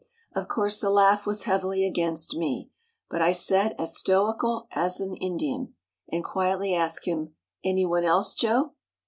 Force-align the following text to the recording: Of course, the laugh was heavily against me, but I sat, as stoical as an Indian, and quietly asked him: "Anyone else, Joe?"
Of 0.33 0.47
course, 0.47 0.79
the 0.79 0.89
laugh 0.89 1.27
was 1.27 1.43
heavily 1.43 1.85
against 1.85 2.35
me, 2.35 2.71
but 3.07 3.21
I 3.21 3.31
sat, 3.33 3.79
as 3.79 3.95
stoical 3.95 4.67
as 4.71 4.99
an 4.99 5.15
Indian, 5.17 5.75
and 6.11 6.23
quietly 6.23 6.73
asked 6.73 7.05
him: 7.05 7.35
"Anyone 7.63 8.03
else, 8.05 8.33
Joe?" 8.33 8.71